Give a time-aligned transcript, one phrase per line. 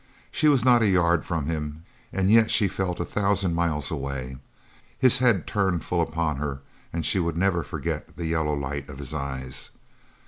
[0.31, 4.37] She was not a yard from him, and yet she felt a thousand miles away.
[4.97, 8.97] His head turned full upon her, and she would never forget the yellow light of
[8.97, 9.69] his eyes.